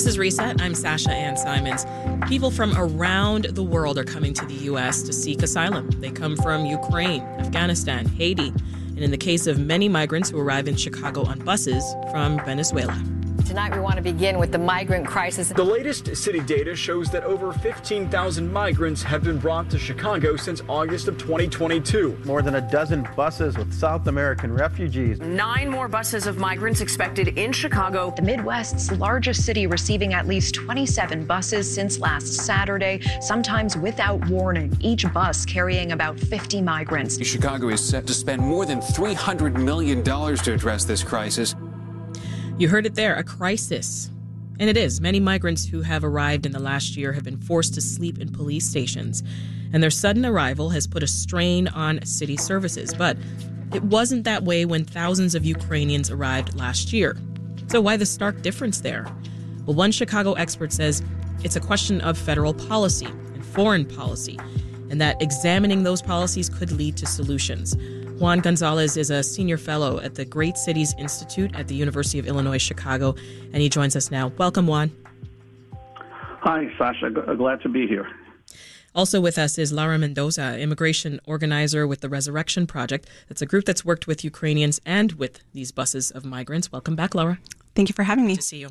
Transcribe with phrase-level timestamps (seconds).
[0.00, 0.62] this is Reset.
[0.62, 1.84] I'm Sasha Ann Simons.
[2.26, 5.02] People from around the world are coming to the U.S.
[5.02, 5.90] to seek asylum.
[6.00, 10.68] They come from Ukraine, Afghanistan, Haiti, and in the case of many migrants who arrive
[10.68, 12.98] in Chicago on buses from Venezuela.
[13.50, 15.48] Tonight, we want to begin with the migrant crisis.
[15.48, 20.62] The latest city data shows that over 15,000 migrants have been brought to Chicago since
[20.68, 22.16] August of 2022.
[22.24, 25.18] More than a dozen buses with South American refugees.
[25.18, 28.14] Nine more buses of migrants expected in Chicago.
[28.14, 34.76] The Midwest's largest city receiving at least 27 buses since last Saturday, sometimes without warning,
[34.78, 37.20] each bus carrying about 50 migrants.
[37.26, 41.56] Chicago is set to spend more than $300 million to address this crisis.
[42.60, 44.10] You heard it there a crisis.
[44.58, 45.00] And it is.
[45.00, 48.30] Many migrants who have arrived in the last year have been forced to sleep in
[48.30, 49.22] police stations.
[49.72, 52.92] And their sudden arrival has put a strain on city services.
[52.92, 53.16] But
[53.72, 57.16] it wasn't that way when thousands of Ukrainians arrived last year.
[57.68, 59.06] So, why the stark difference there?
[59.64, 61.02] Well, one Chicago expert says
[61.42, 64.38] it's a question of federal policy and foreign policy,
[64.90, 67.74] and that examining those policies could lead to solutions.
[68.20, 72.26] Juan Gonzalez is a senior fellow at the Great Cities Institute at the University of
[72.26, 73.14] Illinois Chicago,
[73.54, 74.28] and he joins us now.
[74.36, 74.90] Welcome, Juan.
[76.42, 77.08] Hi, Sasha.
[77.08, 78.06] G- uh, glad to be here.
[78.94, 83.08] Also with us is Laura Mendoza, immigration organizer with the Resurrection Project.
[83.30, 86.70] That's a group that's worked with Ukrainians and with these buses of migrants.
[86.70, 87.38] Welcome back, Laura.
[87.74, 88.34] Thank you for having me.
[88.34, 88.70] Good to see you.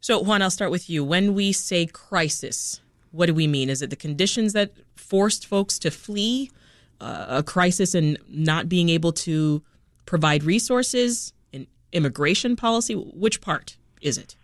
[0.00, 1.04] So, Juan, I'll start with you.
[1.04, 2.80] When we say crisis,
[3.12, 3.70] what do we mean?
[3.70, 6.50] Is it the conditions that forced folks to flee?
[7.04, 9.62] A crisis in not being able to
[10.06, 12.94] provide resources in immigration policy?
[12.94, 14.36] Which part is it?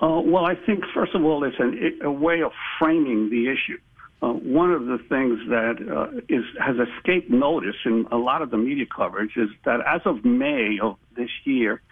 [0.00, 3.78] Uh, well, I think first of all, it's an, a way of framing the issue.
[4.22, 8.50] Uh, one of the things that uh, is, has escaped notice in a lot of
[8.50, 11.82] the media coverage is that as of May of this year,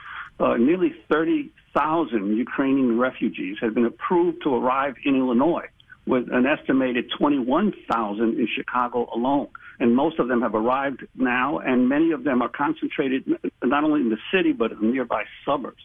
[0.40, 5.68] uh, nearly 30,000 Ukrainian refugees have been approved to arrive in Illinois
[6.06, 9.48] with an estimated 21,000 in Chicago alone.
[9.80, 13.24] And most of them have arrived now, and many of them are concentrated
[13.62, 15.82] not only in the city, but in nearby suburbs.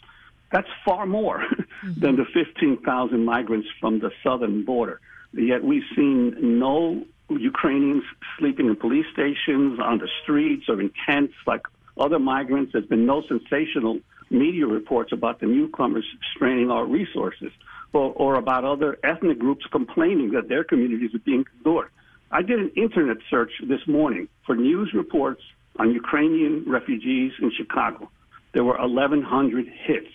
[0.52, 1.44] That's far more
[1.84, 5.00] than the 15,000 migrants from the southern border.
[5.34, 8.04] Yet we've seen no Ukrainians
[8.38, 11.62] sleeping in police stations, on the streets, or in tents like
[11.98, 12.74] other migrants.
[12.74, 14.00] There's been no sensational
[14.32, 16.06] media reports about the newcomers
[16.36, 17.52] straining our resources
[17.94, 21.90] or, or about other ethnic groups complaining that their communities are being ignored.
[22.32, 25.42] I did an internet search this morning for news reports
[25.78, 28.10] on Ukrainian refugees in Chicago.
[28.54, 30.08] There were 1,100 hits.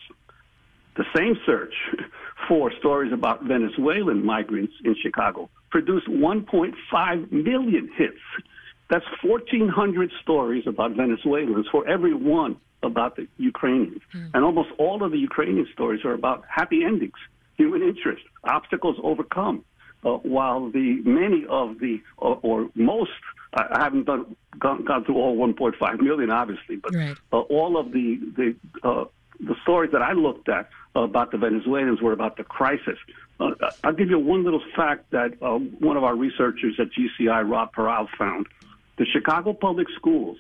[0.96, 1.74] The same search
[2.48, 8.20] for stories about Venezuelan migrants in Chicago produced 1.5 million hits.
[8.90, 14.02] That's 1,400 stories about Venezuelans for every one about the Ukrainians.
[14.14, 14.30] Mm.
[14.34, 17.18] And almost all of the Ukrainian stories are about happy endings
[17.56, 19.64] human interest, obstacles overcome.
[20.04, 23.10] Uh, while the many of the or, or most,
[23.54, 27.16] I haven't done gone, gone through all 1.5 million, obviously, but right.
[27.32, 28.56] uh, all of the the
[28.86, 29.04] uh,
[29.40, 32.98] the stories that I looked at about the Venezuelans were about the crisis.
[33.40, 33.50] Uh,
[33.82, 37.74] I'll give you one little fact that uh, one of our researchers at GCI, Rob
[37.74, 38.46] Paral, found.
[38.96, 40.38] The Chicago Public Schools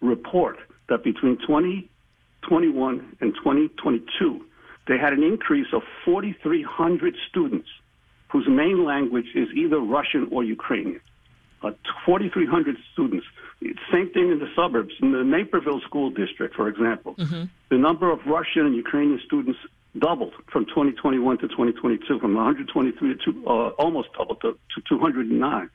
[0.00, 4.46] report that between 2021 and 2022,
[4.86, 7.68] they had an increase of 4,300 students
[8.28, 11.00] whose main language is either Russian or Ukrainian.
[11.62, 11.70] Uh,
[12.04, 13.26] 4,300 students.
[13.90, 14.92] Same thing in the suburbs.
[15.00, 17.44] In the Naperville School District, for example, mm-hmm.
[17.70, 19.58] the number of Russian and Ukrainian students
[19.98, 25.70] doubled from 2021 to 2022, from 123 to uh, almost doubled to, to 209.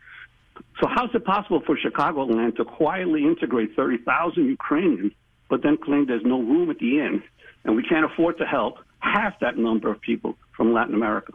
[0.79, 5.13] So, how is it possible for Chicagoland to quietly integrate 30,000 Ukrainians,
[5.49, 7.23] but then claim there's no room at the inn
[7.63, 11.33] and we can't afford to help half that number of people from Latin America.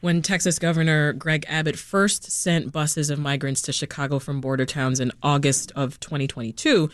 [0.00, 5.00] When Texas Governor Greg Abbott first sent buses of migrants to Chicago from border towns
[5.00, 6.90] in August of 2022,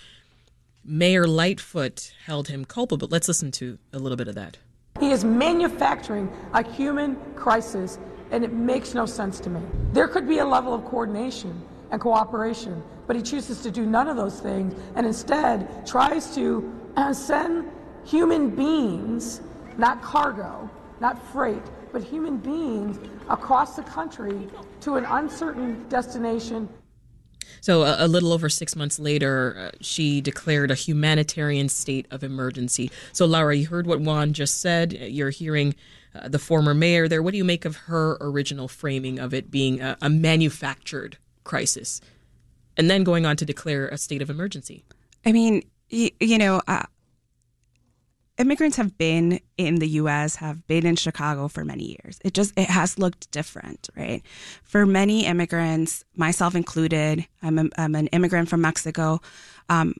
[0.85, 3.09] Mayor Lightfoot held him culpable.
[3.11, 4.59] Let's listen to a little bit of that.
[5.01, 7.99] He is manufacturing a human crisis,
[8.31, 9.61] and it makes no sense to me.
[9.93, 11.61] There could be a level of coordination
[11.91, 16.73] and cooperation, but he chooses to do none of those things and instead tries to
[17.13, 17.69] send
[18.05, 19.41] human beings,
[19.79, 20.69] not cargo,
[21.01, 21.63] not freight,
[21.93, 24.49] but human beings across the country
[24.81, 26.69] to an uncertain destination.
[27.61, 32.23] So, a, a little over six months later, uh, she declared a humanitarian state of
[32.23, 32.91] emergency.
[33.13, 34.93] So, Laura, you heard what Juan just said.
[34.93, 35.75] You're hearing
[36.15, 37.23] uh, the former mayor there.
[37.23, 42.01] What do you make of her original framing of it being a, a manufactured crisis
[42.77, 44.85] and then going on to declare a state of emergency?
[45.27, 46.85] I mean, you, you know, uh,
[48.41, 52.19] immigrants have been in the US, have been in Chicago for many years.
[52.25, 54.23] It just it has looked different, right?
[54.65, 59.21] For many immigrants, myself included, I'm, a, I'm an immigrant from Mexico.
[59.69, 59.95] Um,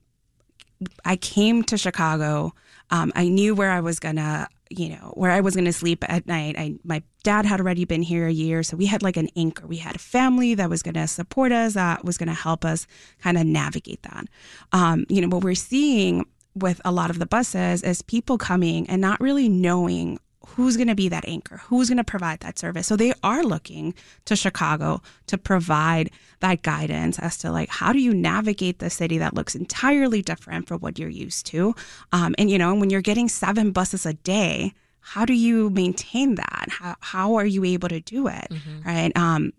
[1.05, 2.55] I came to Chicago.
[2.91, 6.27] Um, I knew where I was gonna, you know, where I was gonna sleep at
[6.27, 6.57] night.
[6.59, 9.67] I my dad had already been here a year, so we had like an anchor.
[9.67, 12.87] We had a family that was gonna support us, that was gonna help us
[13.21, 14.25] kind of navigate that.
[14.73, 18.89] Um, you know, what we're seeing with a lot of the buses is people coming
[18.89, 22.59] and not really knowing who's going to be that anchor, who's going to provide that
[22.59, 22.87] service.
[22.87, 23.95] So they are looking
[24.25, 26.11] to Chicago to provide
[26.41, 30.67] that guidance as to like how do you navigate the city that looks entirely different
[30.67, 31.75] from what you're used to.
[32.13, 36.37] Um, and you know, when you're getting seven buses a day, how do you maintain
[36.37, 36.67] that?
[36.71, 38.49] How how are you able to do it?
[38.51, 38.89] Mm-hmm.
[38.89, 39.17] Right.
[39.17, 39.53] Um,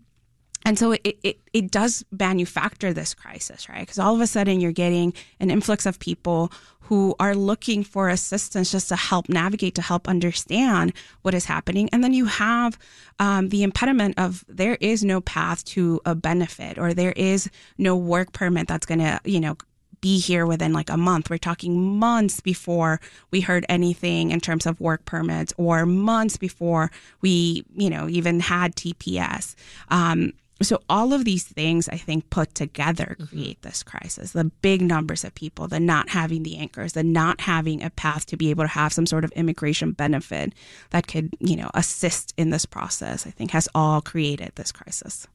[0.64, 3.80] and so it, it, it does manufacture this crisis, right?
[3.80, 8.08] Because all of a sudden you're getting an influx of people who are looking for
[8.08, 10.92] assistance just to help navigate, to help understand
[11.22, 11.88] what is happening.
[11.92, 12.78] And then you have
[13.18, 17.48] um, the impediment of there is no path to a benefit or there is
[17.78, 19.56] no work permit that's going to, you know,
[20.02, 21.30] be here within like a month.
[21.30, 23.00] We're talking months before
[23.30, 26.90] we heard anything in terms of work permits or months before
[27.22, 29.54] we, you know, even had TPS.
[29.88, 30.32] Um,
[30.66, 33.24] so all of these things I think put together mm-hmm.
[33.24, 34.32] create this crisis.
[34.32, 38.26] The big numbers of people, the not having the anchors, the not having a path
[38.26, 40.52] to be able to have some sort of immigration benefit
[40.90, 45.26] that could, you know, assist in this process, I think has all created this crisis.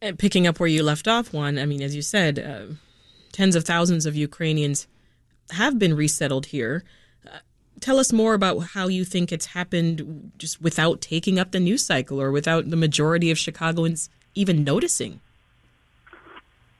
[0.00, 2.74] And picking up where you left off, Juan, I mean, as you said, uh,
[3.32, 4.86] tens of thousands of Ukrainians
[5.50, 6.84] have been resettled here.
[7.26, 7.38] Uh,
[7.80, 11.84] tell us more about how you think it's happened just without taking up the news
[11.84, 15.20] cycle or without the majority of Chicagoans even noticing?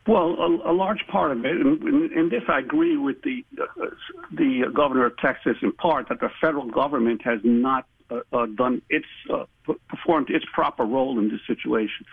[0.07, 3.87] Well, a, a large part of it, and in this I agree with the uh,
[4.33, 8.83] the governor of Texas in part that the federal government has not uh, uh, done
[8.91, 9.45] its uh,
[9.89, 12.05] performed its proper role in this situation.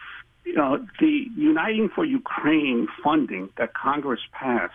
[0.46, 4.74] Know, the Uniting for Ukraine funding that Congress passed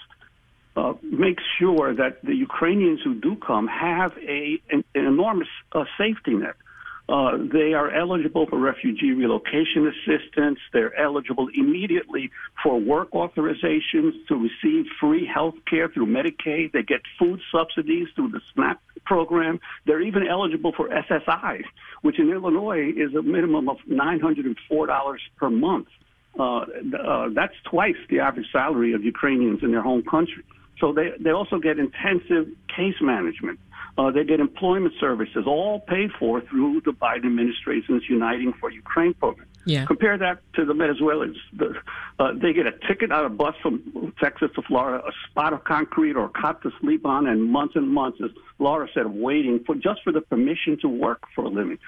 [0.77, 5.85] uh, makes sure that the Ukrainians who do come have a an, an enormous uh,
[5.99, 6.57] safety net.
[7.07, 10.59] Uh, they are eligible for refugee relocation assistance.
[10.73, 12.31] They're eligible immediately
[12.63, 16.73] for work authorizations to receive free health care through Medicaid.
[16.73, 19.61] They get food subsidies through the SNAP program.
[19.87, 21.65] They're even eligible for SSI,
[22.01, 25.89] which in Illinois is a minimum of $904 per month.
[26.39, 26.61] Uh,
[26.99, 30.43] uh, that's twice the average salary of Ukrainians in their home country.
[30.81, 33.59] So they, they also get intensive case management.
[33.97, 39.15] Uh, they get employment services, all paid for through the Biden administration's Uniting for Ukraine
[39.15, 39.47] program.
[39.67, 39.87] Yeah.
[39.87, 41.37] Compare that to the Venezuelans.
[41.57, 41.75] The,
[42.19, 45.65] uh, they get a ticket on a bus from Texas to Florida, a spot of
[45.65, 49.63] concrete or a cot to sleep on, and months and months, as Laura said, waiting
[49.65, 51.79] for just for the permission to work for a living.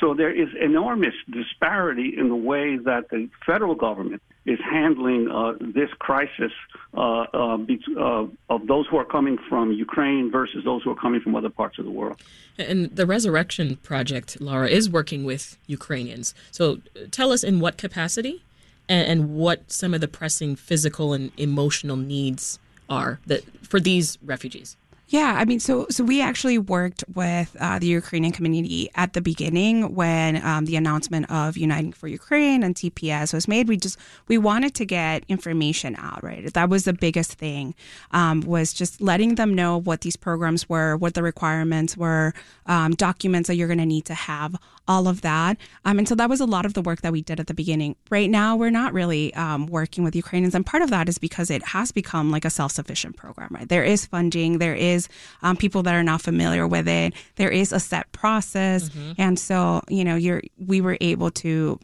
[0.00, 5.52] So there is enormous disparity in the way that the federal government is handling uh,
[5.60, 6.52] this crisis
[6.92, 7.58] uh, uh,
[7.96, 11.48] uh, of those who are coming from Ukraine versus those who are coming from other
[11.48, 12.20] parts of the world.
[12.58, 16.34] And the Resurrection Project, Laura, is working with Ukrainians.
[16.50, 16.80] So
[17.10, 18.44] tell us in what capacity
[18.88, 22.58] and, and what some of the pressing physical and emotional needs
[22.90, 24.76] are that for these refugees.
[25.08, 29.20] Yeah, I mean, so so we actually worked with uh, the Ukrainian community at the
[29.20, 33.68] beginning when um, the announcement of Uniting for Ukraine and TPS was made.
[33.68, 36.50] We just we wanted to get information out, right?
[36.52, 37.74] That was the biggest thing,
[38.12, 42.32] um, was just letting them know what these programs were, what the requirements were,
[42.64, 44.56] um, documents that you're going to need to have,
[44.86, 45.56] all of that.
[45.84, 47.54] Um, and so that was a lot of the work that we did at the
[47.54, 47.96] beginning.
[48.10, 51.50] Right now, we're not really um, working with Ukrainians, and part of that is because
[51.50, 53.68] it has become like a self sufficient program, right?
[53.68, 55.08] There is funding, there is
[55.42, 57.14] um, people that are not familiar with it.
[57.36, 59.12] There is a set process, mm-hmm.
[59.18, 61.78] and so you know, you're we were able to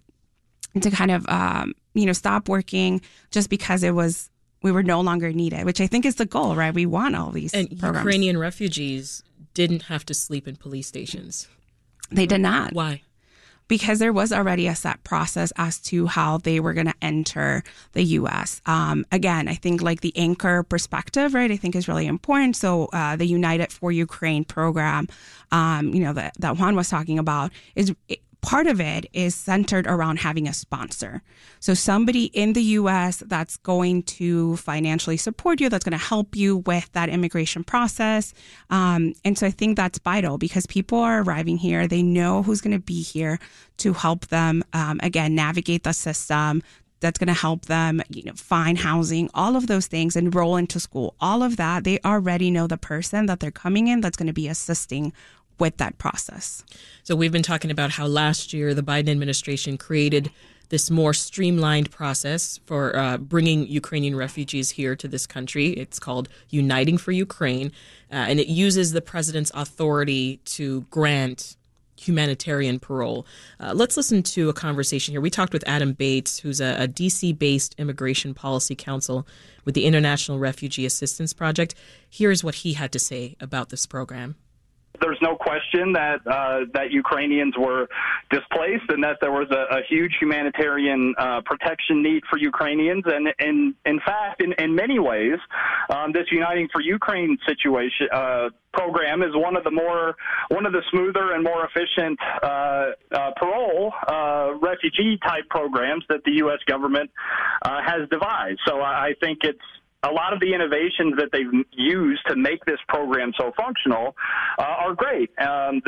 [0.81, 4.31] to kind of um, you know stop working just because it was
[4.63, 6.75] we were no longer needed, which I think is the goal, right?
[6.75, 8.05] We want all these and programs.
[8.05, 9.23] Ukrainian refugees
[9.55, 11.49] didn't have to sleep in police stations.
[12.11, 12.73] They did not.
[12.73, 13.03] Why?
[13.71, 17.63] because there was already a set process as to how they were going to enter
[17.93, 18.61] the U.S.
[18.67, 21.53] Um, again, I think like the anchor perspective, right?
[21.53, 22.57] I think is really important.
[22.57, 25.07] So uh, the United for Ukraine program,
[25.53, 27.95] um, you know, that that Juan was talking about is
[28.43, 31.23] part of it is centered around having a sponsor.
[31.59, 36.35] So somebody in the US that's going to financially support you, that's going to help
[36.35, 38.33] you with that immigration process.
[38.71, 41.87] Um, and so I think that's vital because people are arriving here.
[41.87, 43.39] They know who's going to be here
[43.79, 46.63] to help them, um, again, navigate the system,
[47.01, 50.79] that's going to help them, you know, find housing, all of those things, enroll into
[50.79, 51.85] school, all of that.
[51.85, 55.13] They already know the person that they're coming in that's going to be assisting
[55.61, 56.65] with that process.
[57.03, 60.31] So we've been talking about how last year the Biden administration created
[60.71, 65.71] this more streamlined process for uh, bringing Ukrainian refugees here to this country.
[65.71, 67.73] It's called Uniting for Ukraine,
[68.11, 71.57] uh, and it uses the president's authority to grant
[71.97, 73.27] humanitarian parole.
[73.59, 75.21] Uh, let's listen to a conversation here.
[75.21, 79.27] We talked with Adam Bates, who's a, a DC based immigration policy counsel
[79.65, 81.75] with the International Refugee Assistance Project.
[82.09, 84.37] Here's what he had to say about this program
[85.01, 87.89] there's no question that uh, that Ukrainians were
[88.31, 93.05] displaced and that there was a, a huge humanitarian uh, protection need for Ukrainians.
[93.07, 95.39] And, and in fact, in, in many ways,
[95.89, 100.17] um, this Uniting for Ukraine situation uh, program is one of the more
[100.49, 102.47] one of the smoother and more efficient uh,
[103.13, 106.59] uh, parole uh, refugee type programs that the U.S.
[106.67, 107.11] government
[107.65, 108.61] has devised.
[108.67, 109.59] So I think it's
[110.03, 114.17] a lot of the innovations that they've used to make this program so functional
[114.59, 115.31] uh, are great.
[115.39, 115.83] Um,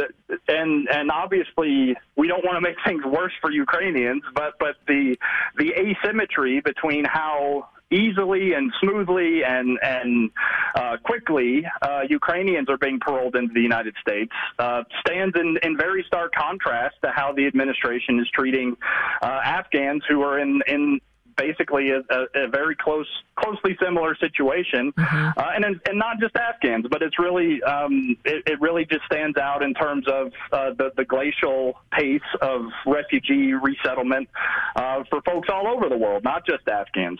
[0.48, 5.16] and and obviously we don't want to make things worse for Ukrainians, but but the
[5.56, 10.30] the asymmetry between how easily and smoothly and and
[10.74, 15.76] uh, quickly uh, Ukrainians are being paroled into the United States uh, stands in, in
[15.76, 18.76] very stark contrast to how the administration is treating
[19.20, 21.00] uh, Afghans who are in in
[21.46, 23.06] basically a, a, a very close,
[23.36, 25.38] closely similar situation, mm-hmm.
[25.38, 29.36] uh, and and not just Afghans, but it's really um, it, it, really just stands
[29.36, 34.28] out in terms of uh, the the glacial pace of refugee resettlement
[34.76, 37.18] uh, for folks all over the world, not just Afghans.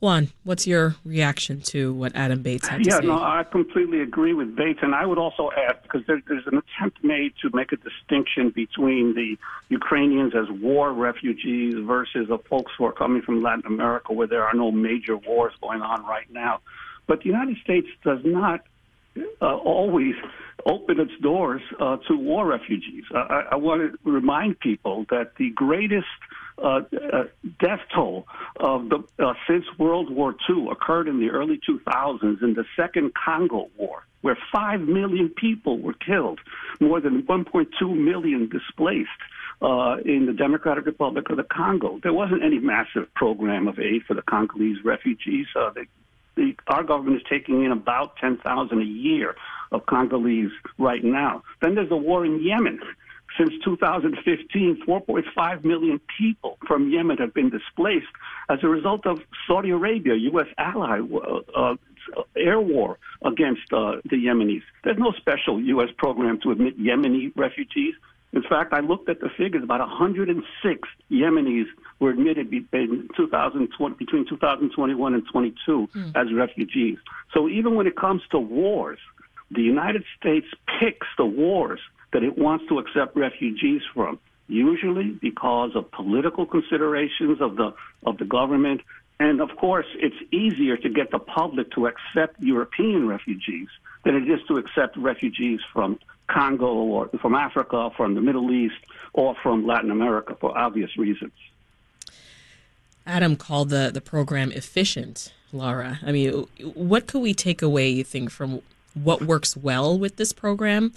[0.00, 3.06] Juan, what's your reaction to what Adam Bates had to yeah, say?
[3.06, 6.46] Yeah, no, I completely agree with Bates, and I would also add because there, there's
[6.46, 9.36] an attempt made to make a distinction between the
[9.70, 14.44] Ukrainians as war refugees versus the folks who are coming from Latin America, where there
[14.44, 16.60] are no major wars going on right now.
[17.08, 18.60] But the United States does not
[19.42, 20.14] uh, always
[20.66, 23.04] open its doors uh, to war refugees.
[23.12, 26.06] I, I want to remind people that the greatest
[26.62, 26.80] uh,
[27.12, 27.24] uh,
[27.60, 28.26] death toll
[28.60, 33.12] of the uh, since World War II occurred in the early 2000s in the Second
[33.14, 36.40] Congo War, where five million people were killed,
[36.80, 39.10] more than 1.2 million displaced.
[39.60, 44.04] Uh, in the Democratic Republic of the Congo, there wasn't any massive program of aid
[44.06, 45.48] for the Congolese refugees.
[45.56, 45.82] Uh, they,
[46.36, 49.34] the, our government is taking in about 10,000 a year
[49.72, 51.42] of Congolese right now.
[51.60, 52.78] Then there's the war in Yemen
[53.36, 58.06] since 2015, 4.5 million people from Yemen have been displaced
[58.48, 60.46] as a result of Saudi Arabia, U.S.
[60.56, 61.76] ally, uh, uh,
[62.36, 64.62] air war against uh, the Yemenis.
[64.84, 65.90] There's no special U.S.
[65.98, 67.94] program to admit Yemeni refugees.
[68.32, 69.62] In fact, I looked at the figures.
[69.62, 71.66] About 106 Yemenis
[71.98, 76.12] were admitted in 2020, between 2021 and 22 mm.
[76.14, 76.98] as refugees.
[77.32, 78.98] So even when it comes to wars,
[79.50, 80.46] the United States
[80.78, 81.80] picks the wars
[82.12, 87.74] that it wants to accept refugees from, usually because of political considerations of the
[88.04, 88.80] of the government.
[89.20, 93.68] And of course, it's easier to get the public to accept European refugees
[94.04, 95.98] than it is to accept refugees from
[96.28, 98.76] Congo or from Africa, from the Middle East,
[99.12, 101.32] or from Latin America for obvious reasons.
[103.06, 105.98] Adam called the, the program efficient, Laura.
[106.04, 108.60] I mean, what could we take away, you think, from
[108.94, 110.92] what works well with this program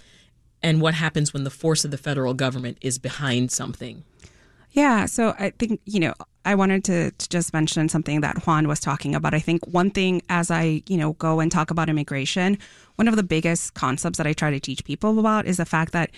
[0.64, 4.04] and what happens when the force of the federal government is behind something.
[4.72, 6.14] Yeah, so I think, you know,
[6.46, 9.34] I wanted to, to just mention something that Juan was talking about.
[9.34, 12.58] I think one thing as I, you know, go and talk about immigration,
[12.96, 15.92] one of the biggest concepts that I try to teach people about is the fact
[15.92, 16.12] that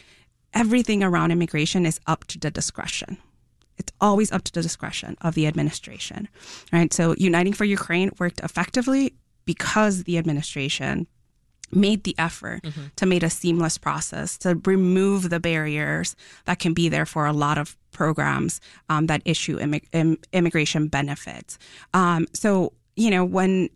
[0.53, 3.17] everything around immigration is up to the discretion.
[3.77, 6.29] It's always up to the discretion of the administration,
[6.71, 6.93] right?
[6.93, 11.07] So Uniting for Ukraine worked effectively because the administration
[11.75, 12.86] made the effort mm-hmm.
[12.96, 16.15] to make a seamless process to remove the barriers
[16.46, 20.88] that can be there for a lot of programs um, that issue immig- Im- immigration
[20.88, 21.58] benefits.
[21.94, 23.70] Um, so you know when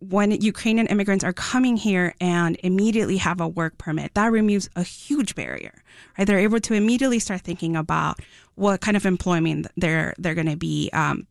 [0.00, 4.82] when Ukrainian immigrants are coming here and immediately have a work permit, that removes a
[4.82, 5.82] huge barrier.
[6.18, 8.20] Right, they're able to immediately start thinking about
[8.54, 11.26] what kind of employment they're they're going to be um,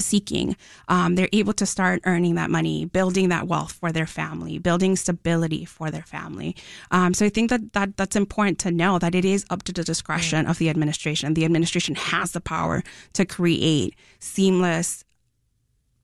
[0.00, 0.56] seeking,
[0.88, 4.96] um, they're able to start earning that money, building that wealth for their family, building
[4.96, 6.56] stability for their family.
[6.90, 9.72] Um, so I think that, that that's important to know that it is up to
[9.72, 11.34] the discretion of the administration.
[11.34, 12.82] The administration has the power
[13.14, 15.04] to create seamless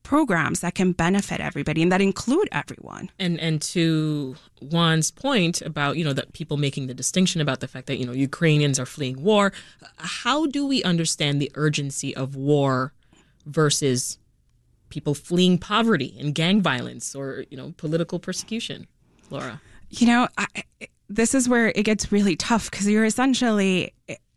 [0.03, 3.09] programs that can benefit everybody and that include everyone.
[3.19, 7.67] And and to Juan's point about, you know, that people making the distinction about the
[7.67, 9.53] fact that, you know, Ukrainians are fleeing war,
[9.97, 12.93] how do we understand the urgency of war
[13.45, 14.17] versus
[14.89, 18.87] people fleeing poverty and gang violence or you know political persecution
[19.29, 19.61] laura?
[19.89, 20.47] You know I,
[21.09, 23.93] this is where it gets really tough because you're essentially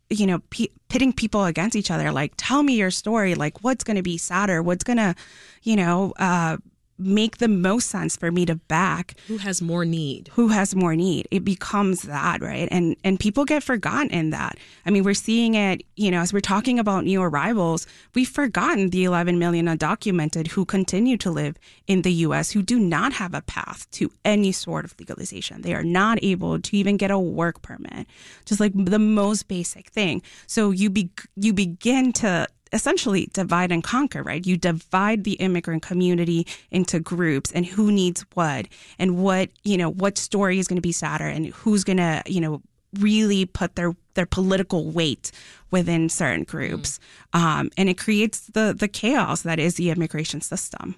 [0.09, 3.35] you know p- pitting people against each other like tell me your story.
[3.35, 4.61] Like what's going to be sadder?
[4.61, 5.15] What's going to
[5.63, 6.57] you know uh,
[6.97, 10.29] make the most sense for me to back who has more need?
[10.33, 11.27] who has more need.
[11.31, 12.67] It becomes that right?
[12.71, 14.57] And and people get forgotten in that.
[14.85, 18.89] I mean we're seeing it you know as we're talking about new arrivals we've forgotten
[18.89, 23.33] the 11 million undocumented who continue to live in the us who do not have
[23.33, 25.61] a path to any sort of legalization.
[25.61, 28.07] They are not able to even get a work permit.
[28.45, 30.21] Just like the most basic thing.
[30.47, 34.45] So you be you begin to essentially divide and conquer, right?
[34.45, 38.67] You divide the immigrant community into groups and who needs what
[38.99, 42.21] and what, you know, what story is going to be sadder and who's going to,
[42.27, 42.61] you know,
[42.99, 45.31] really put their their political weight
[45.71, 46.99] within certain groups,
[47.33, 47.39] mm.
[47.39, 50.95] um, and it creates the the chaos that is the immigration system.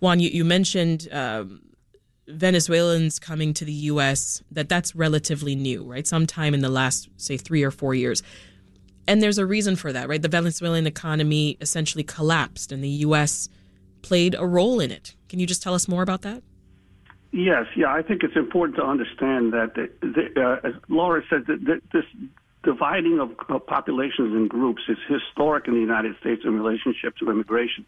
[0.00, 1.60] Juan, you, you mentioned um,
[2.26, 4.42] Venezuelans coming to the U.S.
[4.50, 6.06] That that's relatively new, right?
[6.06, 8.22] Sometime in the last, say, three or four years.
[9.06, 10.22] And there's a reason for that, right?
[10.22, 13.48] The Venezuelan economy essentially collapsed, and the U.S.
[14.02, 15.16] played a role in it.
[15.28, 16.42] Can you just tell us more about that?
[17.32, 17.92] Yes, yeah.
[17.92, 22.04] I think it's important to understand that, the, the, uh, as Laura said, that, this
[22.62, 27.30] dividing of, of populations and groups is historic in the United States in relationship to
[27.30, 27.84] immigration.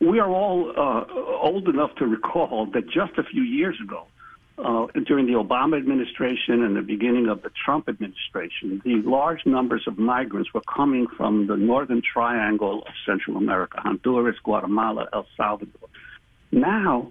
[0.00, 1.04] We are all uh,
[1.42, 4.06] old enough to recall that just a few years ago,
[4.58, 9.82] uh, during the Obama administration and the beginning of the Trump administration, the large numbers
[9.86, 15.88] of migrants were coming from the northern triangle of Central America, Honduras, Guatemala, El Salvador.
[16.52, 17.10] Now,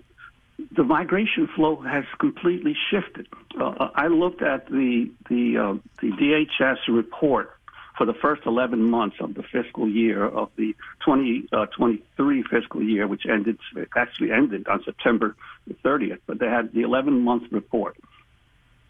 [0.76, 3.28] the migration flow has completely shifted.
[3.60, 7.52] Uh, I looked at the the uh, the DHS report
[7.98, 10.74] for the first 11 months of the fiscal year of the
[11.06, 11.68] 2023 uh,
[12.50, 13.60] fiscal year, which ended
[13.96, 15.36] actually ended on September
[15.84, 17.96] 30th, but they had the 11 month report.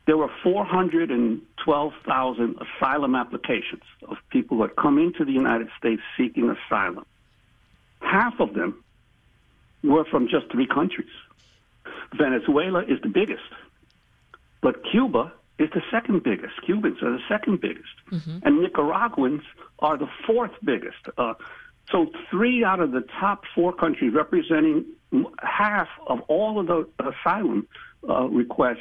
[0.06, 6.50] There were 412,000 asylum applications of people who had come into the United States seeking
[6.50, 7.06] asylum.
[8.02, 8.84] Half of them
[9.82, 11.08] were from just three countries.
[12.14, 13.44] Venezuela is the biggest,
[14.62, 16.54] but Cuba is the second biggest.
[16.66, 18.40] Cubans are the second biggest, mm-hmm.
[18.44, 19.44] and Nicaraguans
[19.80, 20.98] are the fourth biggest.
[21.18, 21.34] Uh,
[21.92, 24.86] so three out of the top four countries, representing
[25.40, 27.68] half of all of the asylum
[28.08, 28.78] uh, requests,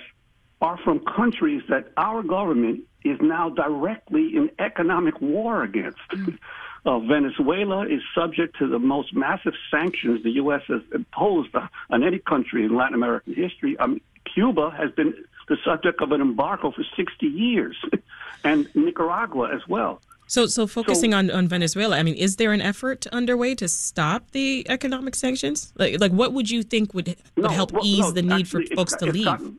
[0.60, 5.98] are from countries that our government is now directly in economic war against.
[6.12, 6.38] Mm.
[6.84, 10.62] Uh, Venezuela is subject to the most massive sanctions the U.S.
[10.66, 11.54] has imposed
[11.90, 13.76] on any country in Latin American history.
[13.78, 14.00] Um,
[14.34, 15.14] Cuba has been
[15.48, 17.76] the subject of an embargo for 60 years,
[18.44, 20.00] and Nicaragua as well.
[20.26, 23.68] So, so focusing so, on, on Venezuela, I mean, is there an effort underway to
[23.68, 25.72] stop the economic sanctions?
[25.76, 28.42] Like, like what would you think would, would no, help well, ease no, the need
[28.42, 29.26] actually, for folks to leave?
[29.26, 29.58] Gotten,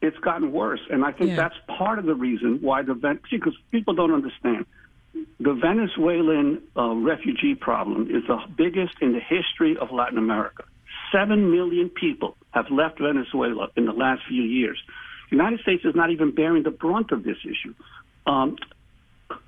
[0.00, 1.36] it's gotten worse, and I think yeah.
[1.36, 2.94] that's part of the reason why the
[3.30, 4.66] because people don't understand
[5.40, 10.64] the Venezuelan uh, refugee problem is the biggest in the history of Latin America.
[11.12, 14.78] Seven million people have left Venezuela in the last few years.
[15.30, 17.74] The United States is not even bearing the brunt of this issue.
[18.26, 18.56] Um,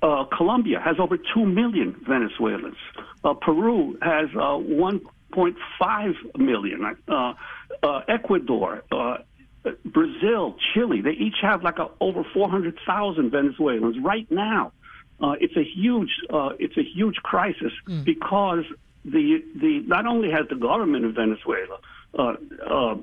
[0.01, 2.77] uh, Colombia has over 2 million Venezuelans.
[3.23, 6.97] Uh, Peru has uh, 1.5 million.
[7.07, 7.33] Uh,
[7.83, 9.17] uh, Ecuador, uh,
[9.85, 14.71] Brazil, Chile, they each have like a, over 400,000 Venezuelans right now.
[15.21, 16.11] it's a huge,
[16.59, 18.03] it's a huge crisis mm.
[18.03, 18.65] because
[19.05, 21.79] the the not only has the government of Venezuela
[22.17, 22.33] uh,
[22.67, 22.95] uh,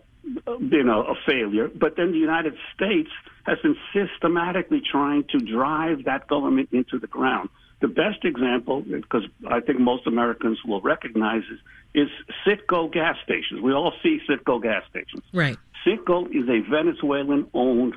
[0.59, 3.11] been a, a failure, but then the United States
[3.45, 7.49] has been systematically trying to drive that government into the ground.
[7.81, 12.09] The best example, because I think most Americans will recognize it, is
[12.47, 13.61] Citgo gas stations.
[13.61, 15.25] We all see Citgo gas stations.
[15.33, 15.59] Right.
[15.85, 17.95] Citgo is a Venezuelan owned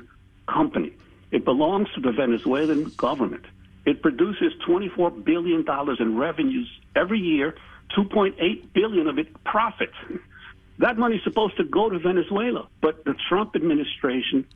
[0.48, 0.92] company.
[1.30, 3.44] It belongs to the Venezuelan government.
[3.84, 5.64] It produces $24 billion
[6.00, 7.54] in revenues every year,
[7.96, 9.90] 2.8 billion of it profit.
[10.78, 14.46] That money is supposed to go to Venezuela, but the Trump administration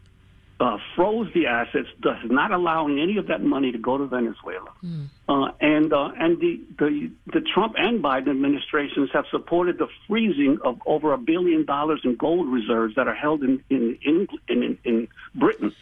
[0.60, 4.70] uh, froze the assets, thus not allowing any of that money to go to Venezuela.
[4.84, 5.06] Mm.
[5.26, 10.58] Uh, and uh, and the, the the Trump and Biden administrations have supported the freezing
[10.62, 14.78] of over a billion dollars in gold reserves that are held in in in, in,
[14.84, 15.74] in Britain.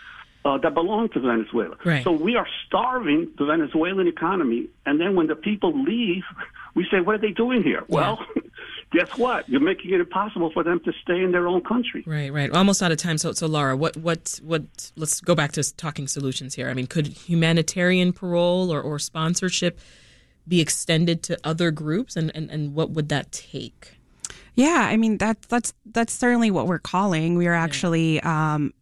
[0.44, 1.76] Uh, that belong to Venezuela.
[1.84, 2.04] Right.
[2.04, 6.22] So we are starving the Venezuelan economy, and then when the people leave,
[6.74, 7.94] we say, "What are they doing here?" Yeah.
[7.94, 8.26] Well,
[8.92, 9.48] guess what?
[9.48, 12.04] You're making it impossible for them to stay in their own country.
[12.06, 12.50] Right, right.
[12.50, 13.18] Almost out of time.
[13.18, 14.92] So, so Laura, what, what, what?
[14.96, 16.68] Let's go back to talking solutions here.
[16.68, 19.78] I mean, could humanitarian parole or, or sponsorship
[20.46, 23.98] be extended to other groups, and, and, and what would that take?
[24.54, 27.36] Yeah, I mean that's that's that's certainly what we're calling.
[27.36, 28.74] We are actually um,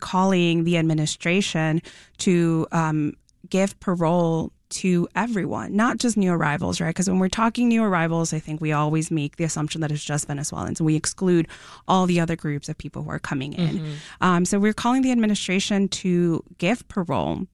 [0.00, 1.82] calling the administration
[2.18, 3.12] to um,
[3.50, 6.88] give parole to everyone, not just new arrivals, right?
[6.88, 10.04] Because when we're talking new arrivals, I think we always make the assumption that it's
[10.04, 11.48] just Venezuelans and we exclude
[11.86, 13.78] all the other groups of people who are coming in.
[13.78, 13.92] Mm-hmm.
[14.20, 17.46] Um, so we're calling the administration to give parole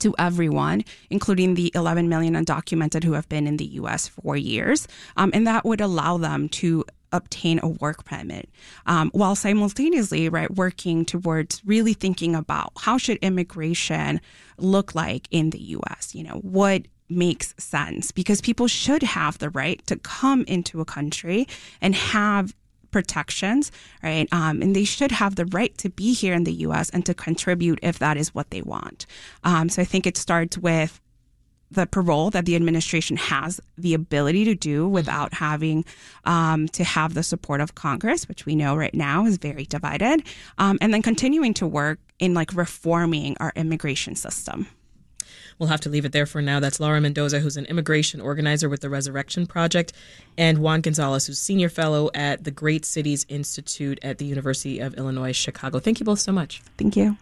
[0.00, 4.08] to everyone, including the 11 million undocumented who have been in the U.S.
[4.08, 4.88] for years.
[5.16, 6.84] Um, and that would allow them to
[7.14, 8.50] obtain a work permit
[8.86, 14.20] um, while simultaneously right working towards really thinking about how should immigration
[14.58, 19.50] look like in the US you know what makes sense because people should have the
[19.50, 21.46] right to come into a country
[21.80, 22.54] and have
[22.94, 23.72] protections,
[24.04, 24.28] right?
[24.30, 26.90] Um, and they should have the right to be here in the U.S.
[26.90, 29.06] and to contribute if that is what they want.
[29.42, 31.00] Um, so I think it starts with
[31.74, 35.84] the parole that the administration has the ability to do without having
[36.24, 40.22] um, to have the support of Congress, which we know right now is very divided,
[40.58, 44.66] um, and then continuing to work in like reforming our immigration system.
[45.58, 46.60] We'll have to leave it there for now.
[46.60, 49.92] That's Laura Mendoza, who's an immigration organizer with the Resurrection Project,
[50.36, 54.94] and Juan Gonzalez, who's senior fellow at the Great Cities Institute at the University of
[54.94, 55.78] Illinois Chicago.
[55.78, 56.60] Thank you both so much.
[56.76, 57.16] Thank you.